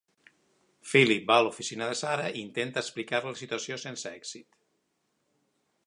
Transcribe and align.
Philip 0.93 1.27
va 1.31 1.35
a 1.41 1.43
l'oficina 1.47 1.89
de 1.91 1.99
Sara 1.99 2.25
i 2.31 2.41
intenta 2.45 2.83
explicar-li 2.85 3.35
la 3.35 3.39
situació 3.43 3.79
sense 3.87 4.15
èxit. 4.23 4.61